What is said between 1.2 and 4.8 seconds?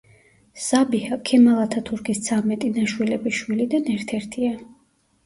ქემალ ათათურქის ცამეტი ნაშვილები შვილიდან ერთ-ერთია.